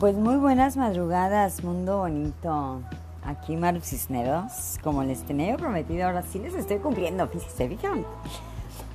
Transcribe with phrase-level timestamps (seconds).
[0.00, 2.80] Pues muy buenas madrugadas, mundo bonito.
[3.22, 8.06] Aquí Maru Cisneros, como les tenía prometido, ahora sí les estoy cumpliendo, fíjense, ¿vieron?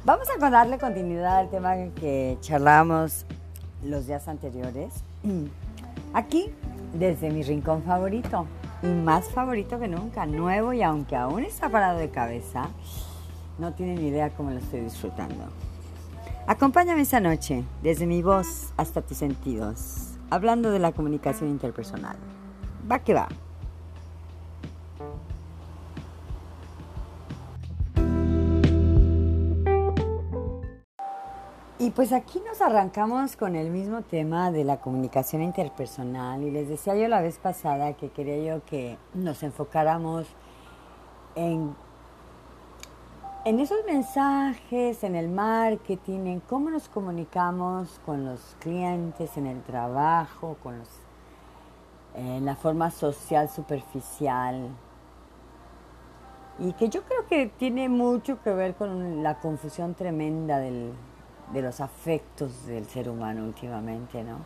[0.03, 3.27] Vamos a darle continuidad al tema que charlábamos
[3.83, 4.95] los días anteriores.
[6.15, 6.49] Aquí,
[6.95, 8.47] desde mi rincón favorito,
[8.81, 12.69] y más favorito que nunca, nuevo y aunque aún está parado de cabeza,
[13.59, 15.49] no tienen idea cómo lo estoy disfrutando.
[16.47, 22.17] Acompáñame esta noche, desde mi voz hasta tus sentidos, hablando de la comunicación interpersonal.
[22.89, 23.27] Va que va.
[31.77, 36.67] Y pues aquí nos arrancamos con el mismo tema de la comunicación interpersonal y les
[36.67, 40.25] decía yo la vez pasada que quería yo que nos enfocáramos
[41.35, 41.75] en,
[43.45, 49.61] en esos mensajes, en el marketing, en cómo nos comunicamos con los clientes, en el
[49.61, 50.89] trabajo, con los,
[52.15, 54.69] en la forma social superficial.
[56.57, 61.81] Y que yo creo que tiene mucho que ver con la confusión tremenda de los
[61.81, 64.39] afectos del ser humano últimamente, ¿no?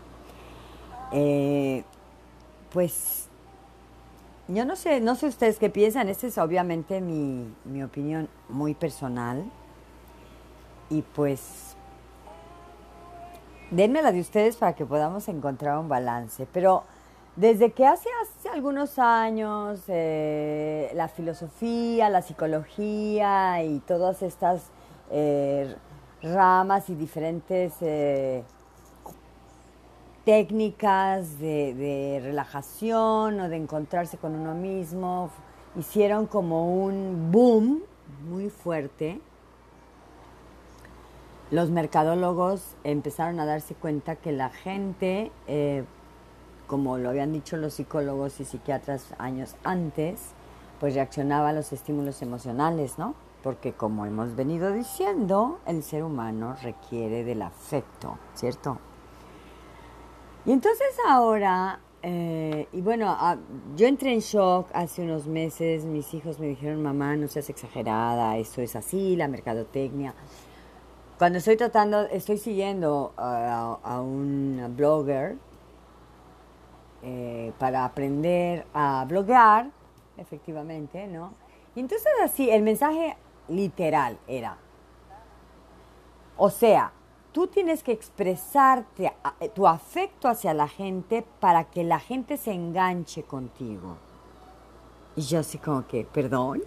[1.14, 1.86] Eh,
[2.74, 3.29] pues
[4.50, 8.74] yo no sé, no sé ustedes qué piensan, esta es obviamente mi, mi opinión muy
[8.74, 9.44] personal.
[10.90, 11.76] Y pues
[13.70, 16.84] denme la de ustedes para que podamos encontrar un balance, pero
[17.36, 24.64] desde que hace, hace algunos años eh, la filosofía, la psicología y todas estas
[25.12, 25.76] eh,
[26.22, 28.44] ramas y diferentes eh,
[30.26, 35.30] técnicas de, relajación o de encontrarse con uno mismo
[35.78, 37.82] hicieron como un boom
[38.28, 39.22] muy fuerte.
[41.52, 45.84] Los mercadólogos empezaron a darse cuenta que la gente, eh,
[46.68, 50.32] como lo habían dicho los psicólogos y psiquiatras años antes,
[50.80, 53.16] pues reaccionaba a los estímulos emocionales, ¿no?
[53.44, 58.80] porque como hemos venido diciendo, el ser humano requiere del afecto, ¿cierto?
[60.50, 63.38] Y entonces ahora, eh, y bueno, ah,
[63.76, 68.36] yo entré en shock hace unos meses, mis hijos me dijeron, mamá, no seas exagerada,
[68.36, 70.16] esto es así, la mercadotecnia.
[71.20, 75.38] Cuando estoy tratando, estoy siguiendo a, un blogger
[77.04, 79.70] eh, para aprender a bloguear,
[80.18, 81.36] efectivamente, ¿no?
[81.76, 83.18] Y entonces así, el mensaje
[83.50, 84.58] literal era.
[86.38, 86.92] O sea,
[87.32, 89.12] tú tienes que expresarte
[89.54, 93.98] tu afecto hacia la gente para que la gente se enganche contigo.
[95.16, 96.62] Y yo así como que, perdón.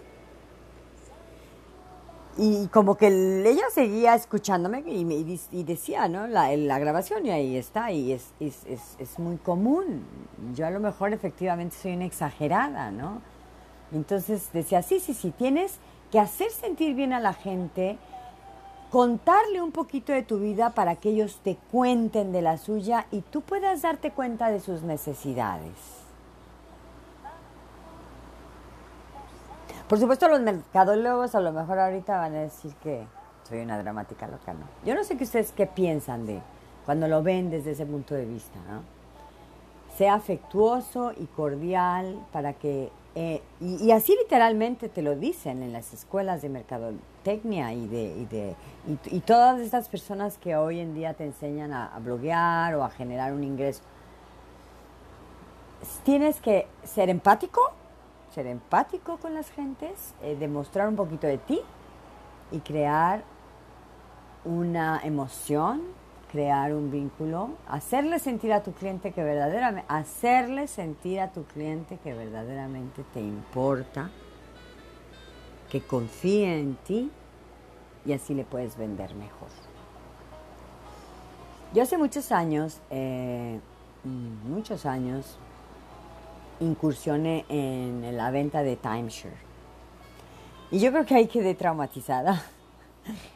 [2.35, 6.25] Y como que ella seguía escuchándome y, me, y decía, ¿no?
[6.25, 10.03] La, la, grabación y ahí está, y es, es, es, es, muy común.
[10.55, 13.21] Yo a lo mejor efectivamente soy una exagerada, ¿no?
[13.91, 15.77] Entonces decía, sí, sí, sí, tienes
[16.11, 17.99] que hacer sentir bien a la gente,
[18.93, 23.21] contarle un poquito de tu vida para que ellos te cuenten de la suya y
[23.21, 25.73] tú puedas darte cuenta de sus necesidades.
[29.89, 33.07] Por supuesto, los mercadólogos a lo mejor ahorita van a decir que
[33.49, 34.67] soy una dramática loca, ¿no?
[34.85, 36.39] Yo no sé qué ustedes qué piensan de
[36.85, 38.83] cuando lo ven desde ese punto de vista, ¿no?
[39.97, 45.93] Sea afectuoso y cordial para que eh, y, así literalmente te lo dicen en las
[45.93, 48.55] escuelas de mercadotecnia y, de, y, de,
[49.05, 52.89] y, todas estas personas que hoy en día te enseñan a, a, bloguear o a
[52.89, 53.83] generar un ingreso.
[56.03, 57.61] Tienes que ser empático,
[58.33, 61.61] ser empático con las gentes, eh, demostrar un poquito de ti
[62.51, 63.23] y crear
[64.43, 65.83] una emoción
[66.33, 71.99] crear un vínculo, hacerle sentir a tu cliente que verdaderamente, hacerle sentir a tu cliente
[72.03, 74.09] que verdaderamente te importa,
[75.69, 77.11] que confíe en ti
[78.03, 79.49] y así le puedes vender mejor.
[81.71, 83.59] Yo hace muchos años, eh,
[84.03, 85.37] muchos años,
[86.59, 89.37] incursioné en la venta de timeshare.
[90.71, 92.41] Y yo creo que ahí quedé traumatizada.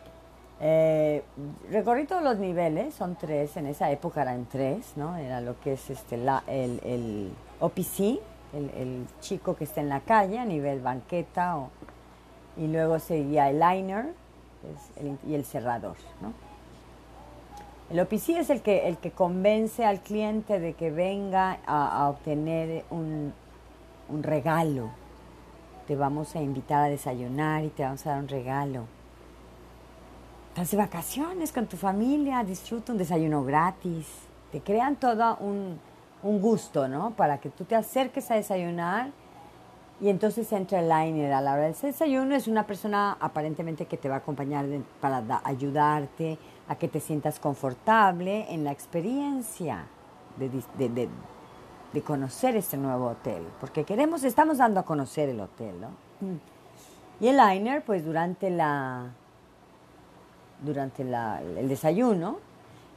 [0.60, 1.24] Eh,
[1.70, 5.16] recorrí todos los niveles, son tres, en esa época eran tres, ¿no?
[5.16, 8.20] Era lo que es este, el, el OPC,
[8.54, 11.70] el, chico que está en la calle a nivel banqueta, o,
[12.58, 14.14] y luego seguía el liner
[15.28, 16.34] y el cerrador, ¿no?
[17.92, 22.10] El OPC es el que, el que convence al cliente de que venga a, a
[22.10, 23.32] obtener un,
[24.10, 24.90] un regalo.
[25.88, 28.97] Te vamos a invitar a desayunar y te vamos a dar un regalo
[30.58, 34.08] Estás de vacaciones con tu familia, disfruta un desayuno gratis.
[34.52, 35.80] Te crean todo un,
[36.24, 37.12] un gusto, ¿no?
[37.12, 39.12] Para que tú te acerques a desayunar
[40.02, 42.34] y entonces entra el liner a la hora del desayuno.
[42.34, 44.66] Es una persona aparentemente que te va a acompañar
[45.00, 49.86] para ayudarte a que te sientas confortable en la experiencia
[50.38, 50.50] de,
[51.94, 53.44] de, conocer este nuevo hotel.
[53.60, 55.90] Porque queremos, estamos dando a conocer el hotel, ¿no?
[56.20, 56.40] Mm.
[57.20, 59.12] Y el liner, pues durante la
[60.62, 62.40] durante el desayuno,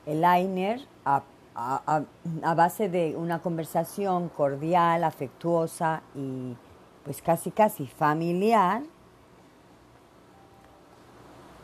[0.06, 1.22] el liner a
[1.54, 6.56] a, base de una conversación cordial, afectuosa y
[7.04, 8.82] pues casi casi familiar,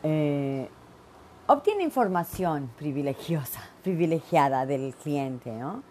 [0.03, 0.69] eh,
[1.47, 5.83] obtiene información privilegiosa, privilegiada del cliente, ¿no?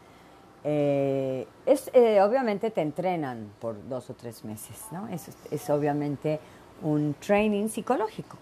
[0.68, 5.08] Eh, es, eh, obviamente te entrenan por dos o tres meses, ¿no?
[5.10, 6.40] Es, es obviamente
[6.82, 8.38] un training psicológico.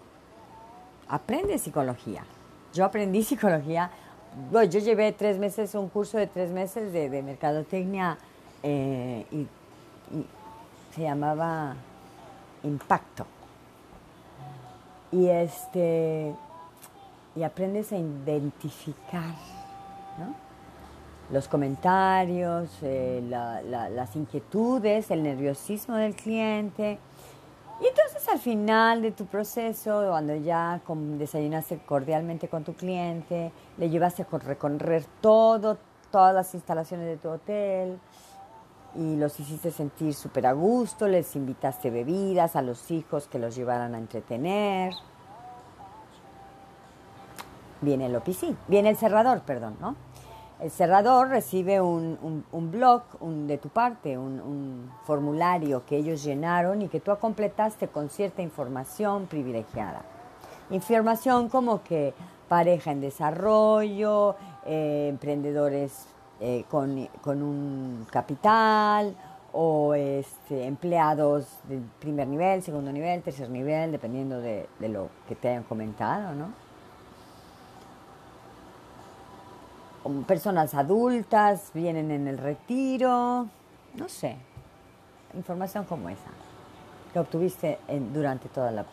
[1.08, 2.24] Aprende psicología.
[2.72, 3.90] Yo aprendí psicología
[4.50, 8.18] yo llevé tres meses, un curso de tres meses de, mercadotecnia
[8.62, 9.46] eh, y,
[10.94, 11.74] se llamaba
[12.62, 13.26] Impacto.
[15.10, 16.34] Y este
[17.36, 19.34] y aprendes a identificar
[21.30, 26.98] los comentarios, eh, las inquietudes, el nerviosismo del cliente
[27.84, 30.80] y entonces al final de tu proceso, cuando ya
[31.18, 35.76] desayunaste cordialmente con tu cliente, le llevaste a recorrer todo,
[36.10, 37.98] todas las instalaciones de tu hotel
[38.94, 43.54] y los hiciste sentir súper a gusto, les invitaste bebidas a los hijos que los
[43.54, 44.94] llevaran a entretener.
[47.82, 49.94] Viene el OPC, viene el cerrador, perdón, ¿no?
[50.60, 56.88] El cerrador recibe un, un, blog de tu parte, un, formulario que ellos llenaron y
[56.88, 60.02] que tú completaste con cierta información privilegiada.
[60.70, 62.14] Información como que
[62.48, 66.06] pareja en desarrollo, eh, emprendedores
[66.40, 69.14] eh, con, un capital
[69.52, 75.34] o este, empleados de primer nivel, segundo nivel, tercer nivel, dependiendo de, de lo que
[75.34, 76.63] te hayan comentado, ¿no?
[80.26, 83.48] Personas adultas vienen en el retiro,
[83.94, 84.36] no sé,
[85.34, 86.30] información como esa,
[87.12, 87.78] que obtuviste
[88.12, 88.84] durante toda la,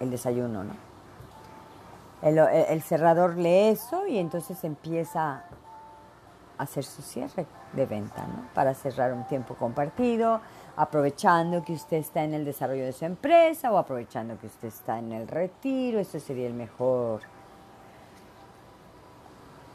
[0.00, 0.88] el desayuno, ¿no?
[2.20, 5.44] El, cerrador lee eso y entonces empieza
[6.58, 8.48] a hacer su cierre de venta, ¿no?
[8.54, 10.40] Para cerrar un tiempo compartido,
[10.74, 14.98] aprovechando que usted está en el desarrollo de su empresa o aprovechando que usted está
[14.98, 17.20] en el retiro, ese sería el mejor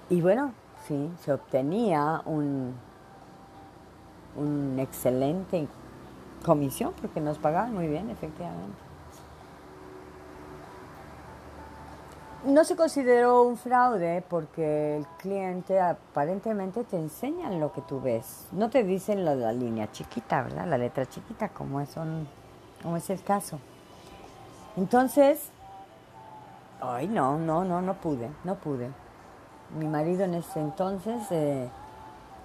[0.09, 0.53] y bueno,
[0.87, 2.75] sí, se obtenía un,
[4.35, 5.67] un excelente
[6.45, 8.77] comisión porque nos pagaban muy bien, efectivamente.
[12.45, 18.47] No se consideró un fraude porque el cliente aparentemente te enseña lo que tú ves.
[18.51, 20.67] No te dicen la, la línea chiquita, ¿verdad?
[20.67, 21.95] La letra chiquita, como es,
[22.81, 23.59] como es el caso.
[24.75, 25.51] Entonces,
[26.81, 28.91] ay, no, no, no, no pude, no pude
[29.77, 31.69] mi marido en ese entonces eh,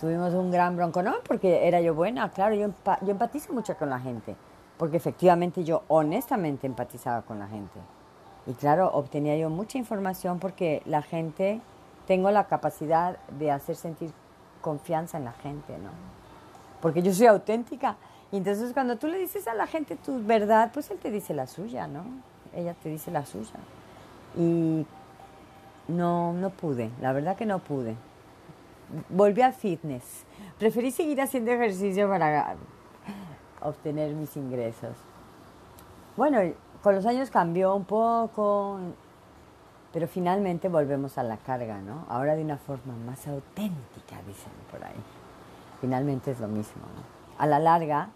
[0.00, 2.68] tuvimos un gran bronco, no porque era yo buena, claro, yo,
[3.02, 4.36] yo empatizo mucho con la gente,
[4.76, 7.78] porque efectivamente yo honestamente empatizaba con la gente.
[8.46, 11.60] Y claro, obtenía yo mucha información porque la gente,
[12.06, 14.10] tengo la capacidad de hacer sentir
[14.62, 15.90] confianza en la gente, ¿no?
[16.80, 17.96] Porque yo soy auténtica.
[18.32, 21.34] Y entonces cuando tú le dices a la gente tu verdad, pues él te dice
[21.34, 22.04] la suya, ¿no?
[22.54, 23.58] Ella te dice la suya.
[24.36, 24.86] Y
[25.88, 27.96] no, no pude, la verdad que no pude.
[29.08, 30.24] Volví al fitness.
[30.58, 32.56] Preferí seguir haciendo ejercicio para
[33.60, 34.96] obtener mis ingresos.
[36.16, 36.38] Bueno,
[36.82, 38.78] con los años cambió un poco,
[39.92, 42.04] pero finalmente volvemos a la carga, ¿no?
[42.08, 45.00] Ahora de una forma más auténtica, dicen por ahí.
[45.80, 47.02] Finalmente es lo mismo, ¿no?
[47.38, 48.08] A la larga,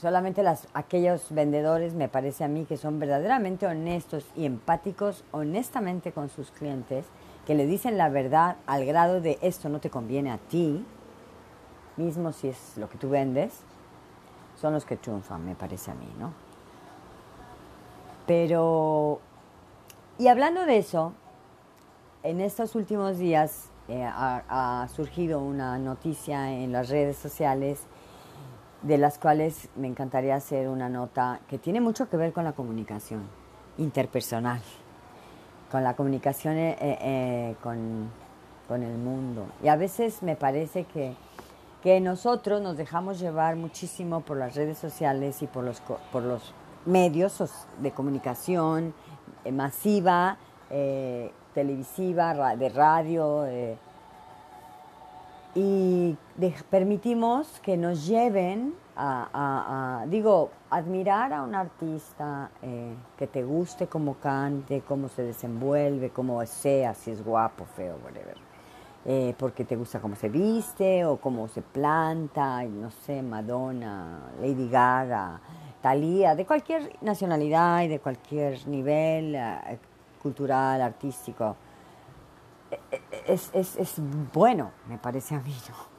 [0.00, 6.12] Solamente las, aquellos vendedores, me parece a mí, que son verdaderamente honestos y empáticos, honestamente
[6.12, 7.04] con sus clientes,
[7.46, 10.86] que le dicen la verdad al grado de esto no te conviene a ti,
[11.96, 13.52] mismo si es lo que tú vendes,
[14.60, 16.32] son los que triunfan, me parece a mí, ¿no?
[18.24, 19.18] Pero,
[20.16, 21.12] y hablando de eso,
[22.22, 27.80] en estos últimos días eh, ha surgido una noticia en las redes sociales
[28.82, 32.52] de las cuales me encantaría hacer una nota que tiene mucho que ver con la
[32.52, 33.22] comunicación
[33.76, 34.60] interpersonal,
[35.70, 38.10] con la comunicación eh, eh, con,
[38.82, 39.46] el mundo.
[39.62, 41.14] Y a veces me parece que,
[41.82, 45.80] que, nosotros nos dejamos llevar muchísimo por las redes sociales y por los,
[46.12, 46.52] por los
[46.84, 47.42] medios
[47.80, 48.92] de comunicación
[49.44, 50.36] eh, masiva,
[51.54, 53.46] televisiva, de radio
[55.54, 56.16] y
[56.70, 64.14] permitimos que nos lleven a, digo, admirar a un artista eh, que te guste cómo
[64.14, 68.36] cante, cómo se desenvuelve, cómo sea, si es guapo, feo, whatever.
[69.04, 74.68] Eh, porque te gusta cómo se viste o cómo se planta, no sé, Madonna, Lady
[74.68, 75.40] Gaga,
[75.80, 79.78] Thalía, de cualquier nacionalidad y de cualquier nivel eh,
[80.20, 81.56] cultural, artístico.
[83.26, 83.94] Es, es, es,
[84.32, 85.98] bueno, me parece a mí, ¿no?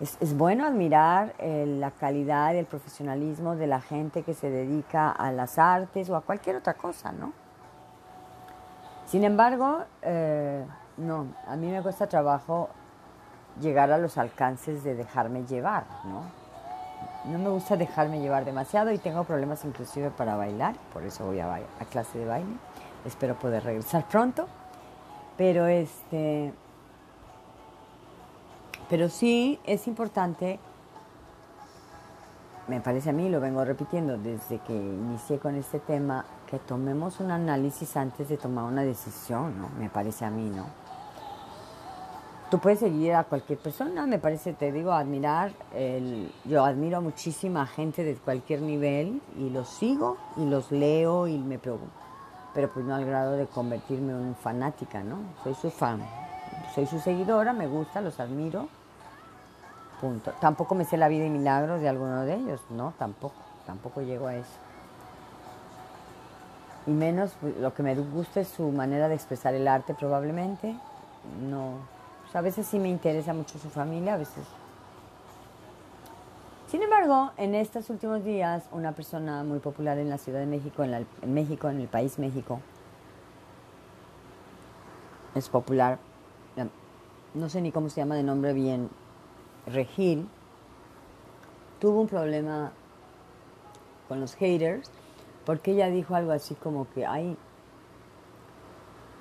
[0.00, 5.10] es, bueno admirar eh, la calidad y el profesionalismo de la gente que se dedica
[5.10, 7.32] a las artes o a cualquier otra cosa, ¿no?
[9.06, 10.64] Sin embargo, eh,
[10.96, 12.70] no, a mí me cuesta trabajo
[13.60, 16.22] llegar a los alcances de dejarme llevar, ¿no?
[17.30, 21.40] No me gusta dejarme llevar demasiado y tengo problemas inclusive para bailar, por eso voy
[21.40, 22.56] a, a clase de baile.
[23.04, 24.46] Espero poder regresar pronto.
[25.36, 26.52] Pero este,
[28.88, 30.58] pero sí es importante,
[32.68, 37.18] me parece a mí, lo vengo repitiendo desde que inicié con este tema, que tomemos
[37.20, 39.68] un análisis antes de tomar una decisión, ¿no?
[39.78, 40.66] Me parece a mí, ¿no?
[42.50, 45.50] Tú puedes seguir a cualquier persona, me parece, te digo, admirar.
[45.74, 51.26] El, yo admiro a muchísima gente de cualquier nivel y los sigo y los leo
[51.26, 52.03] y me preocupo.
[52.54, 55.18] Pero pues no al grado de convertirme en fanática, ¿no?
[55.42, 56.00] Soy su fan,
[56.74, 58.68] soy su seguidora, me gusta, los admiro.
[60.00, 60.32] Punto.
[60.40, 63.34] Tampoco me sé la vida y milagros de alguno de ellos, no, tampoco,
[63.66, 64.58] tampoco llego a eso.
[66.86, 70.76] Y menos pues, lo que me gusta es su manera de expresar el arte probablemente.
[71.48, 71.78] No,
[72.34, 74.44] a veces sí me interesa mucho su familia, a veces.
[76.74, 80.82] Sin embargo, en estos últimos días, una persona muy popular en la Ciudad de México,
[80.82, 82.60] en México, en el país México,
[85.36, 86.00] es popular
[87.34, 88.90] no sé ni cómo se llama de nombre bien,
[89.68, 90.28] Regil,
[91.78, 92.72] tuvo un problema
[94.08, 94.90] con los haters
[95.46, 97.36] porque ella dijo algo así como que, ay,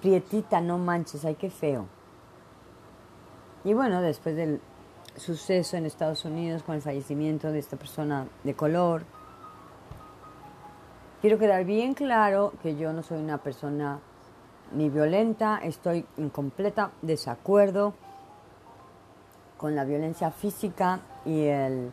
[0.02, 1.86] prietita, no manches, ay, qué feo.
[3.64, 4.60] Y bueno, después del
[5.16, 9.04] suceso en Estados Unidos con el fallecimiento de esta persona de color,
[11.22, 14.00] quiero quedar bien claro que yo no soy una persona
[14.74, 17.94] ni violenta, estoy en completa desacuerdo
[19.58, 21.92] con la violencia física y el,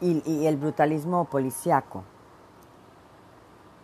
[0.00, 2.04] y, el brutalismo policiaco.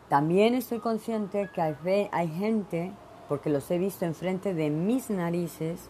[0.09, 2.92] También estoy consciente que hay, hay gente,
[3.28, 5.88] porque los he visto enfrente de mis narices,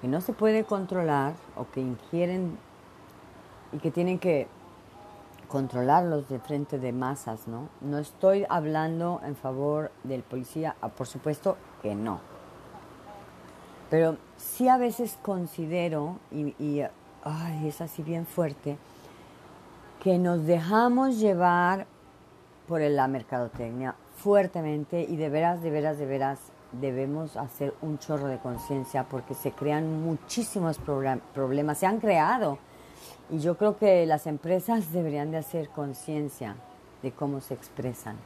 [0.00, 2.58] que no se puede controlar o que ingieren
[3.72, 4.46] y que tienen que
[5.48, 7.68] controlarlos de frente de masas, ¿no?
[7.80, 12.20] No estoy hablando en favor del policía, ah, por supuesto que no.
[13.90, 16.82] Pero sí a veces considero, y,
[17.64, 18.76] es así bien fuerte,
[20.02, 21.86] que nos dejamos llevar
[22.68, 26.38] por la mercadotecnia fuertemente y de veras, de veras, de veras
[26.72, 30.78] debemos hacer un chorro de conciencia porque se crean muchísimos
[31.34, 32.58] problemas, se han creado.
[33.30, 36.56] Y yo creo que las empresas deberían de hacer conciencia
[37.02, 38.16] de cómo se expresan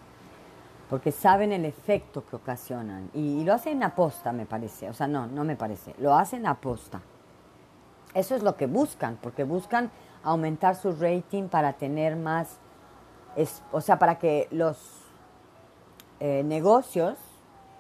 [0.92, 3.08] porque saben el efecto que ocasionan.
[3.14, 4.90] Y, lo hacen aposta, me parece.
[4.90, 5.94] O sea, no, no me parece.
[5.96, 7.00] Lo hacen aposta.
[8.12, 9.90] Eso es lo que buscan, porque buscan
[10.22, 12.58] aumentar su rating para tener más,
[13.70, 14.76] o sea, para que los
[16.20, 17.16] eh, negocios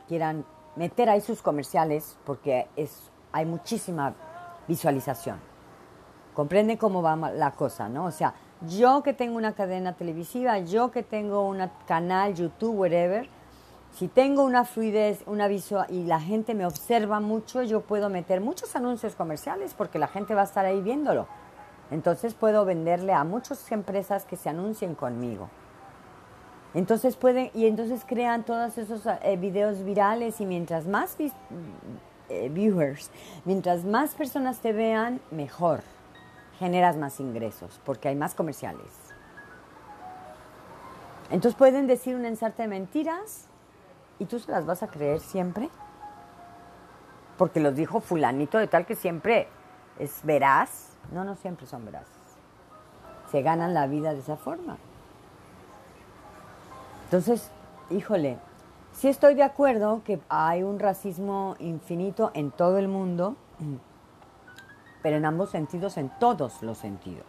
[0.08, 4.14] quieran meter ahí sus comerciales, porque es, hay muchísima
[4.68, 5.38] visualización.
[6.34, 8.06] ¿Comprenden cómo va la cosa, no?
[8.06, 8.34] O sea,
[8.68, 13.28] yo que tengo una cadena televisiva, yo que tengo un canal, YouTube, whatever,
[13.92, 18.40] si tengo una fluidez, una visual y la gente me observa mucho, yo puedo meter
[18.40, 21.26] muchos anuncios comerciales porque la gente va a estar ahí viéndolo.
[21.90, 25.50] Entonces puedo venderle a muchas empresas que se anuncien conmigo.
[26.74, 33.10] Entonces pueden, y entonces crean todos esos eh, videos virales y mientras más eh, viewers,
[33.44, 35.80] mientras más personas te vean, mejor
[36.58, 39.12] generas más ingresos porque hay más comerciales.
[41.30, 43.48] Entonces pueden decir un ensarte de mentiras
[44.18, 45.70] y tú se las vas a creer siempre.
[47.38, 49.48] Porque los dijo fulanito de tal que siempre
[49.98, 50.90] es veraz.
[51.10, 52.12] No, no siempre son veraces.
[53.30, 54.76] Se ganan la vida de esa forma.
[57.12, 57.50] Entonces,
[57.90, 58.38] híjole,
[58.92, 63.36] sí estoy de acuerdo que hay un racismo infinito en todo el mundo
[65.02, 67.26] pero en ambos sentidos, en todos los sentidos.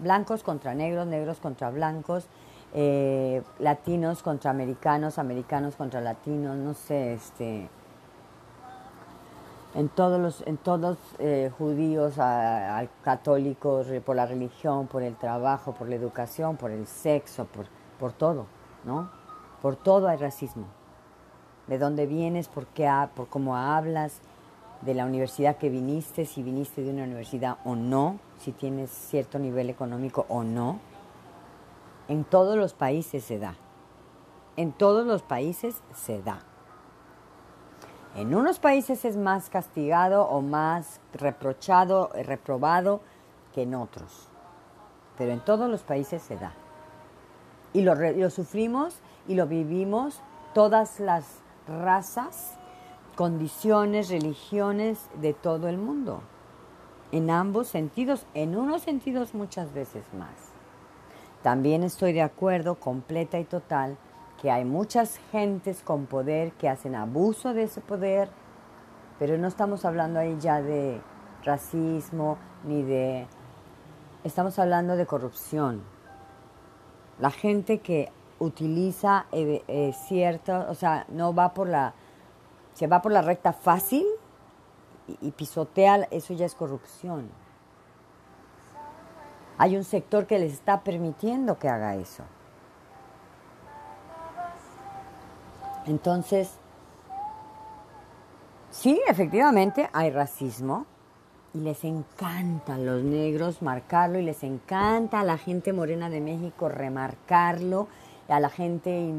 [0.00, 2.26] Blancos contra negros, negros contra blancos,
[2.74, 7.68] eh, latinos contra americanos, americanos contra latinos, no sé, este...
[9.74, 12.14] en todos los, en todos eh, judíos,
[13.02, 17.46] católicos, por la religión, por el trabajo, por la educación, por el sexo,
[18.00, 18.46] por todo,
[18.86, 19.10] ¿no?
[19.60, 20.66] Por todo hay racismo.
[21.66, 24.20] De dónde vienes, por qué, por cómo hablas,
[24.82, 29.38] de la universidad que viniste, si viniste de una universidad o no, si tienes cierto
[29.38, 30.78] nivel económico o no.
[32.08, 33.56] En todos los países se da.
[34.56, 36.38] En todos los países se da.
[38.14, 43.00] En unos países es más castigado o más reprochado, reprobado
[43.52, 44.28] que en otros.
[45.18, 46.54] Pero en todos los países se da.
[47.76, 50.22] Y lo, lo sufrimos y lo vivimos
[50.54, 52.56] todas las razas,
[53.16, 56.22] condiciones, religiones de todo el mundo.
[57.12, 60.32] En ambos sentidos, en unos sentidos muchas veces más.
[61.42, 63.98] También estoy de acuerdo completa y total
[64.40, 68.30] que hay muchas gentes con poder que hacen abuso de ese poder,
[69.18, 71.02] pero no estamos hablando ahí ya de
[71.44, 73.26] racismo ni de...
[74.24, 75.82] Estamos hablando de corrupción.
[77.18, 81.94] La gente que utiliza eh, eh, cierto, o sea, no va por la,
[82.74, 84.04] se va por la recta fácil
[85.08, 87.30] y, y pisotea, eso ya es corrupción.
[89.58, 92.24] Hay un sector que les está permitiendo que haga eso.
[95.86, 96.58] Entonces,
[98.70, 100.84] sí, efectivamente hay racismo
[101.56, 106.20] y les encanta a los negros marcarlo y les encanta a la gente morena de
[106.20, 107.88] México remarcarlo,
[108.28, 109.12] a la gente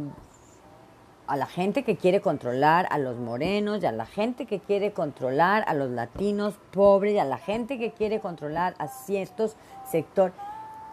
[1.25, 4.93] a la gente que quiere controlar a los morenos, y a la gente que quiere
[4.93, 9.57] controlar a los latinos pobres, y a la gente que quiere controlar a ciertos
[9.91, 10.33] sectores.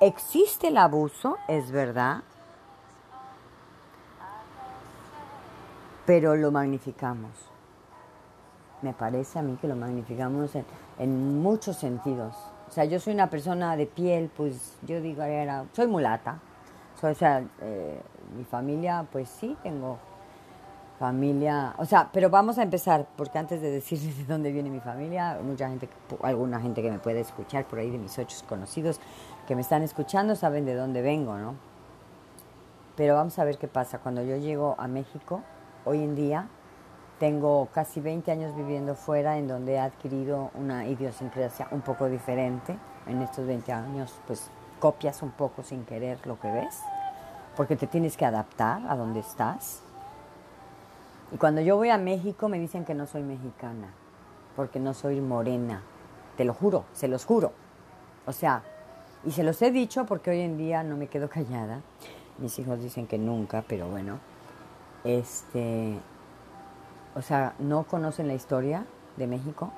[0.01, 2.23] Existe el abuso, es verdad,
[6.05, 7.54] pero lo magnificamos.
[8.85, 10.51] Me parece a mí que lo magnificamos
[10.99, 12.37] en, muchos sentidos.
[12.69, 16.39] O sea, yo soy una persona de piel, pues yo digo, era, soy mulata.
[17.01, 17.99] Soy, o sea, eh,
[18.37, 19.99] mi familia, pues sí, tengo
[20.99, 24.81] familia, o sea, pero vamos a empezar, porque antes de decir de dónde viene mi
[24.81, 25.89] familia, mucha gente,
[26.23, 29.01] alguna gente que me puede escuchar por ahí de mis ocho conocidos
[29.49, 31.55] que me están escuchando saben de dónde vengo, ¿no?
[32.97, 33.99] Pero vamos a ver qué pasa.
[33.99, 35.41] Cuando yo llego a México,
[35.87, 36.49] hoy en día
[37.19, 42.77] tengo casi 20 años viviendo fuera en donde he adquirido una idiosincrasia un poco diferente.
[43.07, 44.51] En estos 20 años pues
[44.81, 46.81] copias un poco sin querer lo que ves,
[47.57, 49.83] porque te tienes que adaptar a donde estás.
[51.33, 53.89] Y cuando yo voy a México me dicen que no soy mexicana,
[54.57, 55.83] porque no soy morena.
[56.37, 57.53] Te lo juro, se los juro.
[58.27, 58.63] O sea,
[59.25, 61.81] y se los he dicho porque hoy en día no me quedo callada.
[62.39, 64.19] Mis hijos dicen que nunca, pero bueno,
[65.05, 65.99] este,
[67.15, 69.71] o sea, no conocen la historia de México,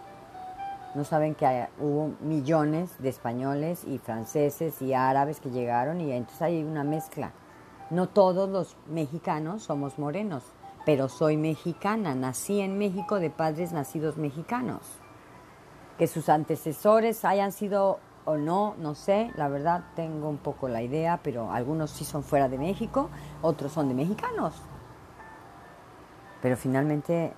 [0.97, 6.41] no saben que hubo millones de españoles y franceses y árabes que llegaron y entonces
[6.41, 7.33] hay una mezcla.
[7.91, 10.43] No todos los mexicanos somos morenos,
[10.87, 14.81] pero soy mexicana, nací en México de padres nacidos mexicanos.
[15.99, 20.83] Que sus antecesores hayan sido o no, no sé, la verdad tengo un poco la
[20.83, 23.11] idea, pero algunos sí son fuera de México,
[23.43, 24.55] otros son de mexicanos.
[26.43, 27.33] Pero finalmente,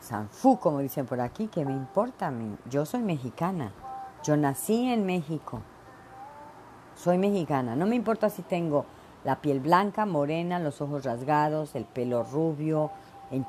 [0.00, 2.32] Sanfu, como dicen por aquí, ¿qué me importa?
[2.68, 3.72] Yo soy mexicana.
[4.22, 5.60] Yo nací en México.
[6.94, 7.74] Soy mexicana.
[7.74, 8.86] No me importa si tengo
[9.24, 12.90] la piel blanca, morena, los ojos rasgados, el pelo rubio,
[13.30, 13.46] en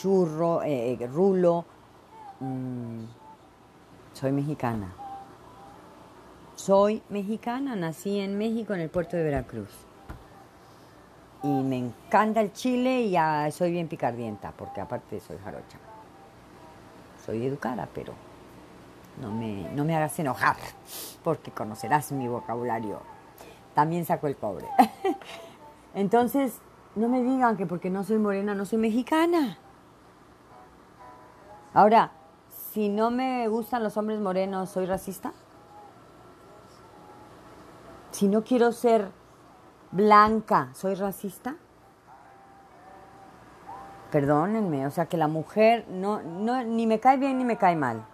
[0.00, 1.64] churro, eh, eh, rulo.
[2.40, 3.04] Mm,
[4.12, 4.92] soy mexicana.
[6.54, 9.89] Soy mexicana, nací en México, en el puerto de Veracruz
[11.42, 15.78] y me encanta el chile y ya soy bien picardienta, porque aparte soy jarocha.
[17.24, 18.12] Soy educada, pero
[19.20, 20.56] no me, no me hagas enojar,
[21.24, 23.00] porque conocerás mi vocabulario.
[23.74, 24.66] También saco el cobre.
[25.94, 26.60] Entonces,
[26.94, 29.58] no me digan que porque no soy morena no soy mexicana.
[31.72, 32.10] Ahora,
[32.72, 35.32] si no me gustan los hombres morenos, ¿soy racista?
[38.10, 39.10] Si no quiero ser
[39.92, 41.56] blanca, ¿soy racista?
[44.10, 47.76] Perdónenme, o sea que la mujer no, no, ni me cae bien ni me cae
[47.76, 48.04] mal.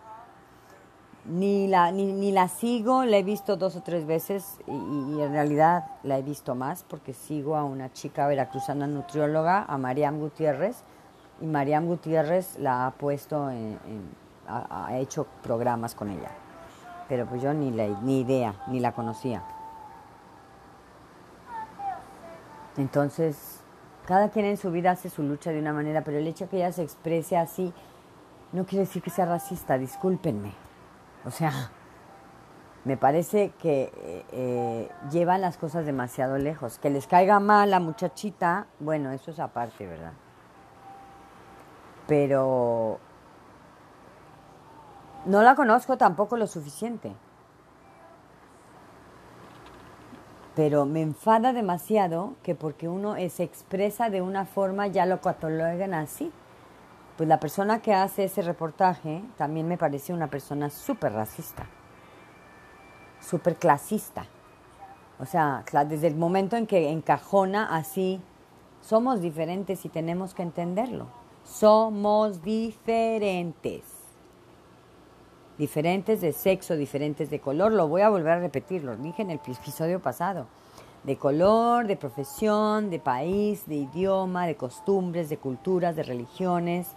[1.24, 5.86] Ni la, ni, la sigo, la he visto dos o tres veces y, en realidad
[6.04, 10.84] la he visto más porque sigo a una chica veracruzana nutrióloga, a Mariam Gutiérrez,
[11.40, 13.78] y Mariam Gutiérrez la ha puesto, en,
[14.46, 16.30] ha, ha, hecho programas con ella.
[17.08, 19.42] Pero pues yo ni, la, ni idea, ni la conocía.
[22.76, 23.60] Entonces,
[24.06, 26.58] cada quien en su vida hace su lucha de una manera, pero el hecho que
[26.58, 27.72] ella se exprese así
[28.52, 30.52] no quiere decir que sea racista, discúlpenme.
[31.24, 31.70] O sea,
[32.84, 36.78] me parece que eh, eh, llevan las cosas demasiado lejos.
[36.78, 40.12] Que les caiga mal la muchachita, bueno, eso es aparte, ¿verdad?
[42.06, 43.00] Pero
[45.24, 47.12] no la conozco tampoco lo suficiente.
[50.57, 55.95] Pero me enfada demasiado que porque uno se expresa de una forma ya lo catalogan
[55.95, 56.33] así.
[57.16, 61.66] Pues la persona que hace ese reportaje también me parece una persona súper racista,
[63.21, 64.27] súper clasista.
[65.19, 68.21] O sea, desde el momento en que encajona así,
[68.81, 71.07] somos diferentes y tenemos que entenderlo.
[71.45, 73.95] Somos diferentes.
[75.59, 77.73] Diferentes de sexo, diferentes de color.
[77.73, 80.47] Lo voy a volver a repetir, lo dije en el episodio pasado.
[81.05, 86.88] De color, de profesión, de país, de idioma, de costumbres, de culturas, de religiones,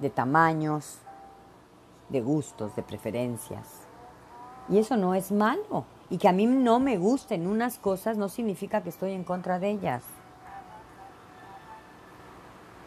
[0.00, 0.98] de tamaños,
[2.10, 3.86] de gustos, de preferencias.
[4.68, 5.84] Y eso no es malo.
[6.10, 9.58] Y que a mí no me gusten unas cosas no significa que estoy en contra
[9.58, 10.02] de ellas.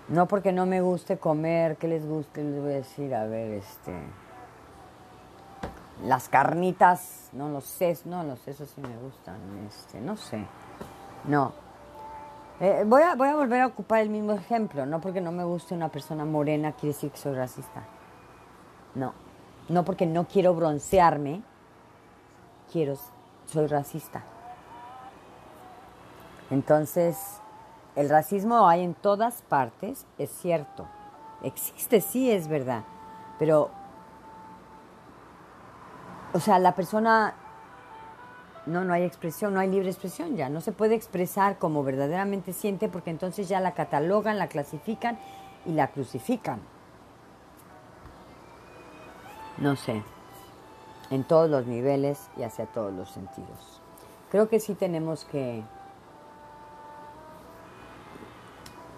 [0.10, 3.52] No porque no me guste comer, que les guste, les voy a decir, a ver,
[3.54, 3.94] este.
[6.06, 10.46] Las carnitas, no los sé, no los sesos sí me gustan, este, no sé.
[11.26, 11.52] No,
[12.60, 14.86] eh, voy, a, voy a volver a ocupar el mismo ejemplo.
[14.86, 17.84] No porque no me guste una persona morena quiere decir que soy racista.
[18.96, 19.14] No.
[19.70, 21.44] No porque no quiero broncearme,
[22.72, 22.96] quiero,
[23.46, 24.24] soy racista.
[26.50, 27.42] Entonces,
[27.96, 30.88] el racismo hay en todas partes, es cierto.
[31.44, 32.84] Existe, sí, es verdad.
[33.38, 33.70] Pero,
[36.38, 37.34] o sea, la persona
[38.67, 40.50] no, no hay expresión, no hay libre expresión ya.
[40.50, 45.17] No se puede expresar como verdaderamente siente porque entonces ya la catalogan, la clasifican
[45.65, 46.60] y la crucifican.
[49.58, 50.04] No sé,
[51.10, 53.82] en todos los niveles y hacia todos los sentidos.
[54.30, 55.63] Creo que sí tenemos que,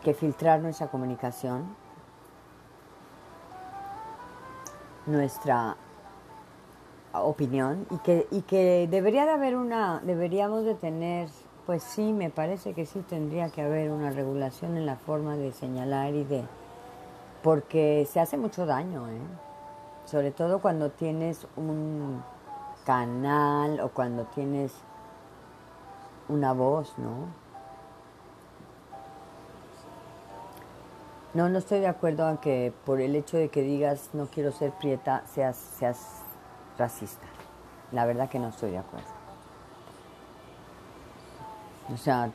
[0.04, 1.74] que filtrar nuestra comunicación,
[5.06, 5.78] nuestra
[7.14, 11.30] opinión y que, y que debería de haber una, deberíamos de tener,
[11.66, 15.52] pues sí, me parece que sí tendría que haber una regulación en la forma de
[15.52, 16.44] señalar y de,
[17.44, 19.20] porque se hace mucho daño, ¿eh?
[20.06, 22.24] sobre todo cuando tienes un
[22.86, 24.74] canal o cuando tienes
[26.28, 27.50] una voz, ¿no?
[31.36, 34.52] No, no estoy de acuerdo en que por el hecho de que digas no quiero
[34.52, 36.24] ser prieta seas, seas
[36.80, 37.28] racista.
[37.92, 39.08] La verdad que no estoy de acuerdo.
[41.94, 42.32] O sea,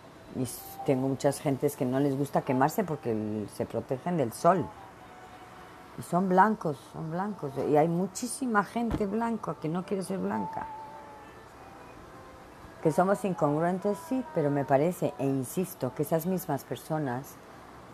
[0.84, 4.66] tengo muchas gentes que no les gusta quemarse porque se protegen del sol.
[5.98, 7.52] Y son blancos, son blancos.
[7.70, 10.66] Y hay muchísima gente blanca que no quiere ser blanca.
[12.82, 17.36] Que somos incongruentes, sí, pero me parece, e insisto, que esas mismas personas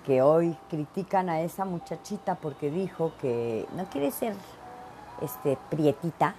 [0.04, 4.34] que hoy critican a esa muchachita porque dijo que no quiere ser
[5.20, 6.35] este, prietita,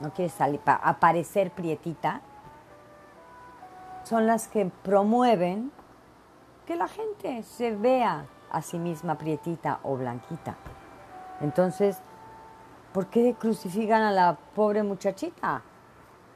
[0.00, 2.20] no quiere salir, para aparecer prietita,
[4.04, 5.72] son las que promueven
[6.66, 10.56] que la gente se vea a sí misma prietita o blanquita.
[11.40, 11.98] Entonces,
[12.92, 15.62] ¿por qué crucifican a la pobre muchachita?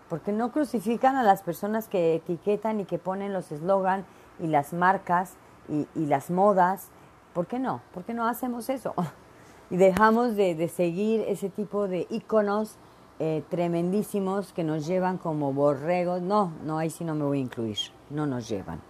[0.09, 4.05] ¿Por qué no crucifican a las personas que etiquetan y que ponen los eslogans
[4.41, 5.35] y las marcas
[5.69, 6.89] y, las modas?
[7.33, 7.81] ¿Por qué no?
[7.95, 8.95] ¿Por qué no hacemos eso?
[9.71, 12.77] y dejamos de, seguir ese tipo de iconos
[13.21, 16.21] eh, tremendísimos que nos llevan como borregos.
[16.21, 17.79] No, no, ahí sí no me voy a incluir.
[18.11, 18.81] No nos llevan.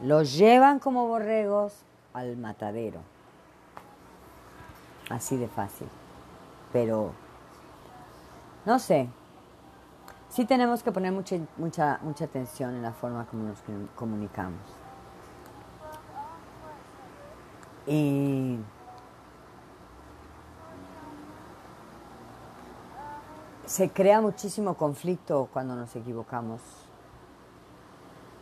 [0.00, 3.00] Los llevan como borregos al matadero.
[5.08, 5.86] Así de fácil.
[6.72, 7.12] Pero,
[8.64, 9.08] no sé.
[10.28, 13.58] Sí tenemos que poner mucha, mucha, mucha atención en la forma como nos
[13.94, 14.60] comunicamos.
[17.86, 18.58] Y
[23.66, 26.62] se crea muchísimo conflicto cuando nos equivocamos.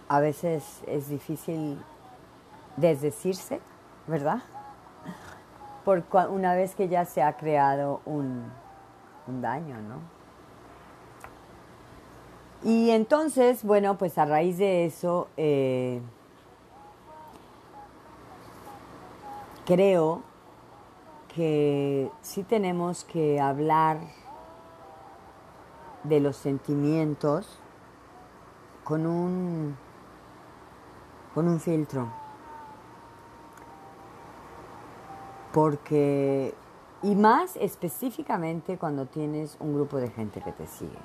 [0.06, 1.82] A veces es difícil
[2.76, 3.60] desdecirse,
[4.06, 4.42] ¿verdad?
[5.84, 8.44] Por una vez que ya se ha creado un,
[9.26, 9.96] daño, ¿no?
[12.62, 16.00] Y entonces, bueno, pues a raíz de eso, eh,
[19.66, 20.22] creo
[21.34, 23.98] que sí tenemos que hablar
[26.04, 27.58] de los sentimientos
[28.84, 29.76] con un,
[31.34, 32.08] con un filtro.
[35.52, 36.54] Porque
[37.02, 40.98] Y más específicamente cuando tienes un grupo de gente que te sigue.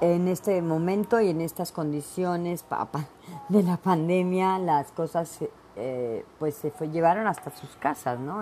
[0.00, 2.64] En este momento y en estas condiciones
[3.48, 5.38] de la pandemia, las cosas
[5.76, 8.40] eh, pues se fue, llevaron hasta sus casas, ¿no?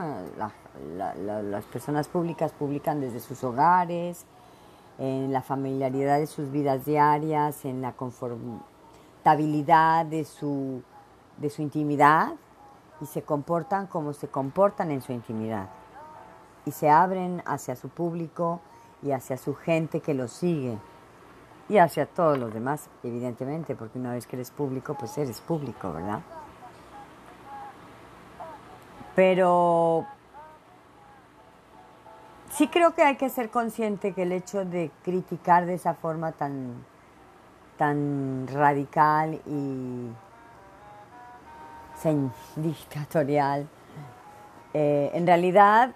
[0.88, 4.26] las personas públicas publican desde sus hogares,
[4.98, 10.82] en la familiaridad de sus vidas diarias, en la confortabilidad de su,
[11.38, 12.32] de su intimidad
[13.00, 15.68] y se comportan como se comportan en su intimidad.
[16.64, 18.60] Y se abren hacia su público
[19.02, 20.78] y hacia su gente que los sigue
[21.68, 25.92] y hacia todos los demás, evidentemente, porque una vez que eres público, pues eres público,
[25.92, 26.20] ¿verdad?
[29.14, 30.06] Pero
[32.50, 36.32] sí creo que hay que ser consciente que el hecho de criticar de esa forma
[36.32, 36.84] tan,
[37.76, 40.10] tan radical y
[42.56, 43.68] dictatorial,
[44.74, 45.94] eh, en realidad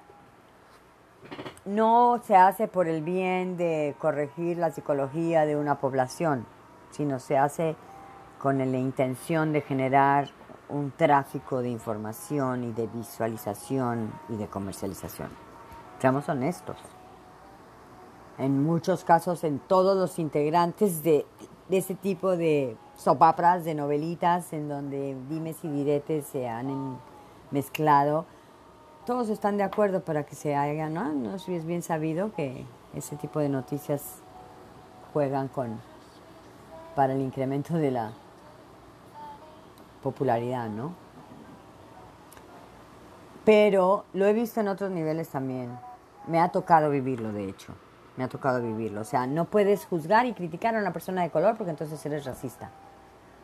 [1.64, 6.46] no se hace por el bien de corregir la psicología de una población,
[6.90, 7.74] sino se hace
[8.38, 10.28] con la intención de generar
[10.68, 15.28] un tráfico de información y de visualización y de comercialización.
[16.00, 16.76] Seamos honestos.
[18.38, 21.24] En muchos casos, en todos los integrantes de,
[21.70, 26.98] ese tipo de sopapras, de novelitas, en donde dimes y diretes se han
[27.50, 28.26] mezclado,
[29.06, 31.12] todos están de acuerdo para que se haga, ¿no?
[31.12, 34.20] No es bien sabido que ese tipo de noticias
[35.12, 35.80] juegan con
[36.94, 38.12] para el incremento de la
[40.02, 40.94] popularidad, ¿no?
[43.44, 45.78] Pero lo he visto en otros niveles también.
[46.26, 47.74] Me ha tocado vivirlo, de hecho.
[48.16, 49.02] Me ha tocado vivirlo.
[49.02, 52.24] O sea, no puedes juzgar y criticar a una persona de color porque entonces eres
[52.24, 52.70] racista.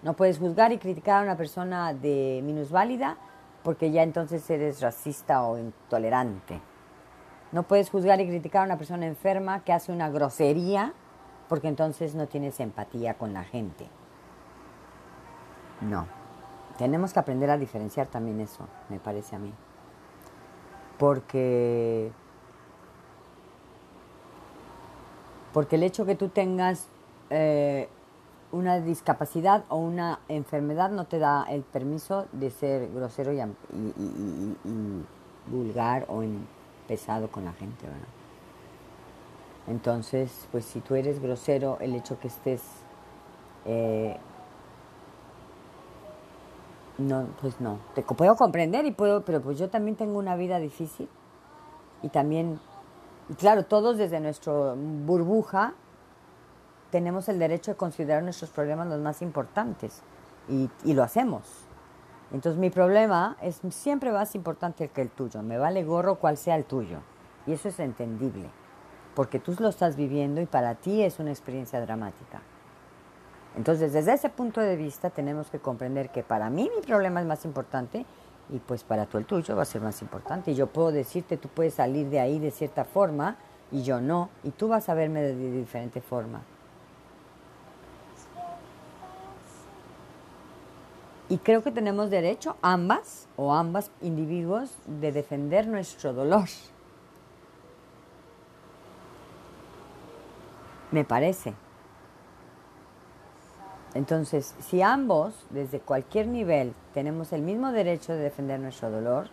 [0.03, 3.17] No puedes juzgar y criticar a una persona de minusválida
[3.63, 6.61] porque ya entonces eres racista o intolerante.
[7.53, 10.95] No puedes juzgar y criticar a una persona enferma que hace una grosería
[11.49, 13.87] porque entonces no tienes empatía con la gente.
[15.83, 16.22] No.
[16.83, 19.55] Tenemos que aprender a diferenciar también eso, me parece a mí.
[20.99, 22.11] Porque
[25.53, 26.89] Porque el hecho que tú tengas
[27.31, 27.89] eh,
[28.51, 33.41] una discapacidad o una enfermedad no te da el permiso de ser grosero y,
[35.47, 36.25] vulgar o
[36.89, 38.09] pesado con la gente, ¿verdad?
[39.69, 42.61] Entonces, pues si tú eres grosero, el hecho que estés...
[43.67, 44.17] Eh,
[46.99, 47.79] no, pues no.
[47.95, 51.09] Te puedo comprender y puedo, pero pues yo también tengo una vida difícil
[52.03, 52.61] y también
[53.29, 55.75] y claro, todos desde nuestra burbuja
[56.91, 60.03] tenemos el derecho de considerar nuestros problemas los más importantes
[60.49, 61.43] y, y, lo hacemos.
[62.33, 65.43] Entonces mi problema es siempre más importante que el tuyo.
[65.43, 66.99] Me vale gorro cual sea el tuyo.
[67.47, 68.51] Y eso es entendible,
[69.15, 72.43] porque tú lo estás viviendo y para ti es una experiencia dramática.
[73.57, 77.27] Entonces desde ese punto de vista tenemos que comprender que para mí mi problema es
[77.27, 78.07] más importante
[78.49, 80.51] y pues para tú el tuyo va a ser más importante.
[80.51, 83.37] Y yo puedo decirte, tú puedes salir de ahí de cierta forma
[83.71, 86.43] y yo no, y tú vas a verme de, diferente forma.
[91.29, 96.49] Y creo que tenemos derecho, ambas o ambas individuos, de defender nuestro dolor.
[100.91, 101.55] Me parece.
[103.95, 109.29] Entonces, si ambos, desde cualquier nivel, tenemos el mismo derecho de defender nuestro dolor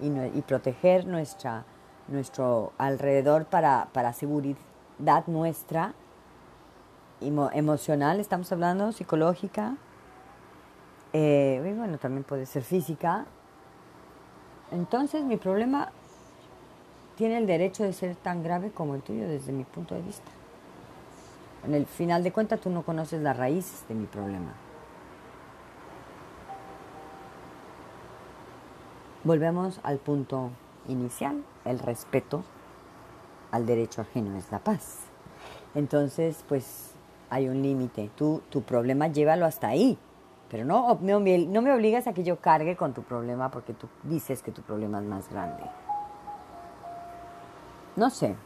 [0.00, 1.64] y, proteger nuestra,
[2.08, 5.94] nuestro alrededor para, para seguridad nuestra,
[7.20, 9.76] emocional, estamos hablando, psicológica,
[11.12, 13.26] eh, y bueno, también puede ser física,
[14.72, 15.92] entonces mi problema
[17.16, 20.30] tiene el derecho de ser tan grave como el tuyo desde mi punto de vista.
[21.64, 24.52] En el final de cuentas tú no conoces las raíces de mi problema.
[29.24, 30.50] Volvemos al punto
[30.88, 32.42] inicial, el respeto
[33.52, 34.98] al derecho ajeno es la paz.
[35.74, 36.92] Entonces, pues
[37.30, 38.10] hay un límite.
[38.16, 39.96] Tú, tu problema llévalo hasta ahí.
[40.50, 43.88] Pero no, no, no me obligas a que yo cargue con tu problema porque tú
[44.02, 45.62] dices que tu problema es más grande.
[47.96, 48.36] No sé,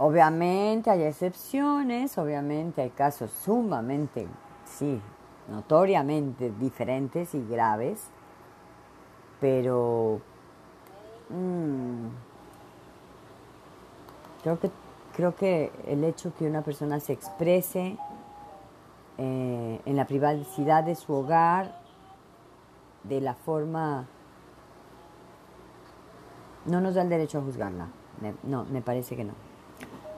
[0.00, 4.28] Obviamente hay excepciones, obviamente hay casos sumamente,
[4.64, 5.00] sí,
[5.48, 8.04] notoriamente diferentes y graves,
[9.40, 10.20] pero
[11.30, 12.06] mm,
[14.44, 14.70] creo, que,
[15.16, 17.98] creo que el hecho que una persona se exprese
[19.18, 21.80] eh, en la privacidad de su hogar,
[23.02, 24.06] de la forma...
[26.66, 27.88] No nos da el derecho a juzgarla.
[28.42, 29.47] No, me parece que no.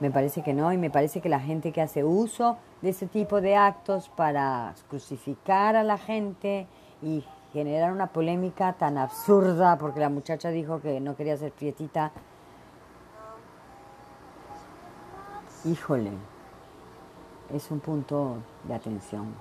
[0.00, 3.06] Me parece que no y me parece que la gente que hace uso de ese
[3.06, 6.66] tipo de actos para crucificar a la gente
[7.02, 12.12] y generar una polémica tan absurda porque la muchacha dijo que no quería ser prietita.
[15.66, 16.12] Híjole,
[17.52, 19.34] es un punto de atención.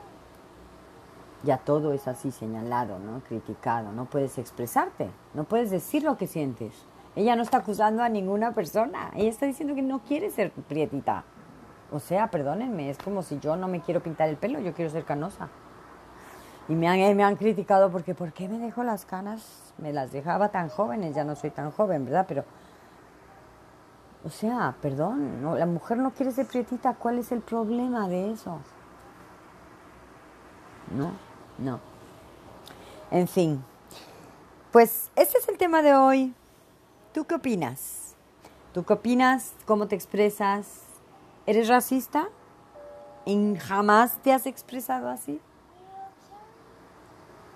[1.43, 3.21] Ya todo es así señalado, ¿no?
[3.21, 3.93] Criticado.
[3.93, 6.73] No puedes expresarte, no puedes decir lo que sientes.
[7.15, 9.11] Ella no está acusando a ninguna persona.
[9.15, 11.23] Ella está diciendo que no quiere ser prietita.
[11.91, 14.91] O sea, perdónenme, es como si yo no me quiero pintar el pelo, yo quiero
[14.91, 15.49] ser canosa.
[16.67, 19.73] Y me han, me han criticado porque, ¿por qué me dejo las canas?
[19.79, 22.25] Me las dejaba tan jóvenes, ya no soy tan joven, ¿verdad?
[22.27, 22.45] Pero,
[24.23, 28.33] o sea, perdón, no, la mujer no quiere ser prietita, ¿cuál es el problema de
[28.33, 28.59] eso?
[30.95, 31.11] No,
[31.57, 31.79] no.
[33.09, 33.63] En fin,
[34.71, 36.35] pues ese es el tema de hoy.
[37.13, 38.15] ¿Tú qué opinas?
[38.71, 39.55] ¿Tú qué opinas?
[39.65, 40.83] ¿Cómo te expresas?
[41.47, 42.29] ¿Eres racista?
[43.25, 45.41] ¿Y jamás te has expresado así?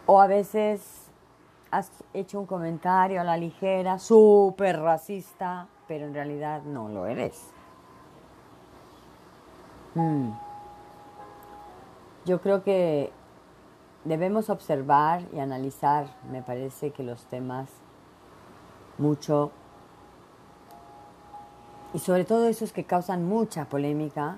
[0.08, 1.12] ¿O a veces
[1.70, 7.52] has hecho un comentario a la ligera, súper racista, pero en realidad no lo eres?
[9.94, 10.32] Hmm.
[12.26, 13.12] Yo creo que
[14.04, 17.70] debemos observar y analizar, me parece que los temas
[18.98, 19.52] mucho.
[21.94, 24.38] Y sobre todo esos que causan mucha polémica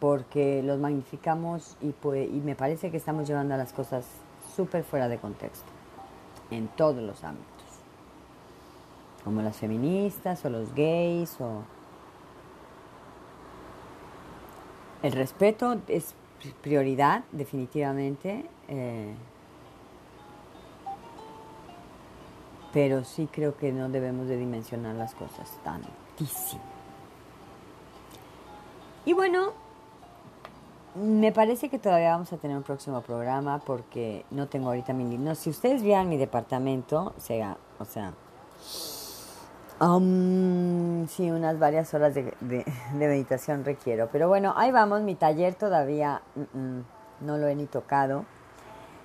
[0.00, 4.06] porque los magnificamos y, pues, y me parece que estamos llevando a las cosas
[4.54, 5.70] súper fuera de contexto
[6.50, 7.50] en todos los ámbitos.
[9.24, 11.62] Como las feministas o los gays o
[15.02, 16.14] el respeto es
[16.62, 19.14] prioridad definitivamente eh,
[22.74, 26.60] pero sí creo que no debemos de dimensionar las cosas tantísimo.
[29.04, 29.52] Y bueno,
[30.96, 35.04] me parece que todavía vamos a tener un próximo programa porque no tengo ahorita mi
[35.16, 38.12] no, Si ustedes vean mi departamento, sea, o sea,
[39.80, 44.08] um, sí, unas varias horas de, meditación requiero.
[44.10, 46.84] Pero bueno, ahí vamos, mi taller todavía mm, mm,
[47.20, 48.24] no lo he ni tocado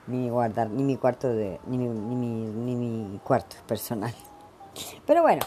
[0.09, 4.13] ni guardar, ni mi cuarto de, ni mi, ni mi, cuarto personal.
[5.05, 5.45] Pero bueno,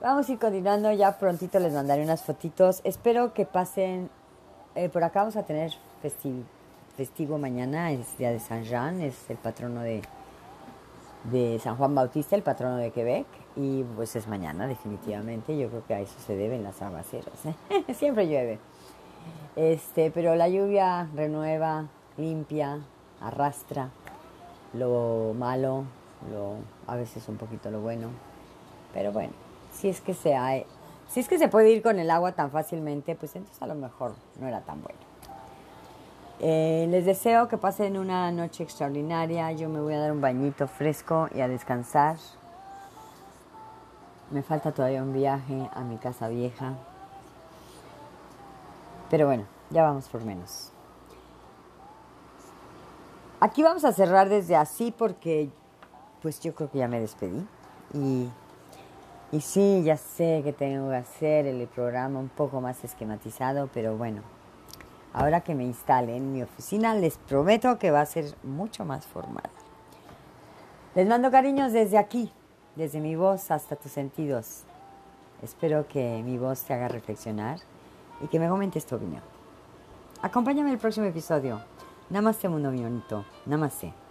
[0.00, 2.80] vamos a ir continuando, ya prontito les mandaré unas fotitos.
[2.84, 4.10] Espero que pasen,
[4.74, 6.42] eh, por acá vamos a tener festivo,
[6.96, 10.02] festivo mañana, es día de San Jean, es el patrono de,
[11.30, 15.86] de San Juan Bautista, el patrono de Quebec, y pues es mañana definitivamente, yo creo
[15.86, 17.94] que a eso se deben las aguaceros, ¿eh?
[17.94, 18.58] siempre llueve.
[19.54, 21.86] Este, pero la lluvia renueva,
[22.16, 22.80] limpia,
[23.22, 23.90] arrastra
[24.74, 25.84] lo malo,
[26.30, 26.56] lo,
[26.86, 28.08] a veces un poquito lo bueno.
[28.92, 29.32] Pero bueno,
[29.72, 30.36] si es que se
[31.08, 33.74] si es que se puede ir con el agua tan fácilmente, pues entonces a lo
[33.74, 34.98] mejor no era tan bueno.
[36.40, 39.52] Eh, les deseo que pasen una noche extraordinaria.
[39.52, 42.16] Yo me voy a dar un bañito fresco y a descansar.
[44.30, 46.72] Me falta todavía un viaje a mi casa vieja.
[49.10, 50.72] Pero bueno, ya vamos por menos.
[53.42, 55.50] Aquí vamos a cerrar desde así porque
[56.22, 57.44] pues yo creo que ya me despedí.
[57.92, 58.28] Y,
[59.32, 63.96] y sí, ya sé que tengo que hacer el programa un poco más esquematizado, pero
[63.96, 64.22] bueno,
[65.12, 69.06] ahora que me instale en mi oficina les prometo que va a ser mucho más
[69.06, 69.50] formal.
[70.94, 72.32] Les mando cariños desde aquí,
[72.76, 74.62] desde mi voz hasta tus sentidos.
[75.42, 77.58] Espero que mi voz te haga reflexionar
[78.20, 79.24] y que me comentes tu opinión.
[80.22, 81.71] Acompáñame el próximo episodio.
[82.12, 84.01] 生瀬も飲むよりにと生瀬。